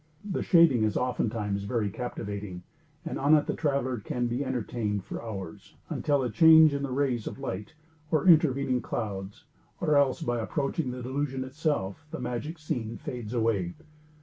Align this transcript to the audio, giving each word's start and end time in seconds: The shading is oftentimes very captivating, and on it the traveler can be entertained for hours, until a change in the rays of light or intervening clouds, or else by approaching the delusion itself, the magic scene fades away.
The 0.25 0.41
shading 0.41 0.83
is 0.83 0.97
oftentimes 0.97 1.61
very 1.65 1.91
captivating, 1.91 2.63
and 3.05 3.19
on 3.19 3.35
it 3.35 3.45
the 3.45 3.53
traveler 3.53 3.99
can 3.99 4.25
be 4.25 4.43
entertained 4.43 5.03
for 5.03 5.21
hours, 5.23 5.75
until 5.91 6.23
a 6.23 6.31
change 6.31 6.73
in 6.73 6.81
the 6.81 6.89
rays 6.89 7.27
of 7.27 7.37
light 7.37 7.75
or 8.09 8.25
intervening 8.25 8.81
clouds, 8.81 9.43
or 9.79 9.95
else 9.95 10.23
by 10.23 10.39
approaching 10.39 10.89
the 10.89 11.03
delusion 11.03 11.43
itself, 11.43 12.07
the 12.09 12.19
magic 12.19 12.57
scene 12.57 12.97
fades 12.97 13.35
away. 13.35 13.75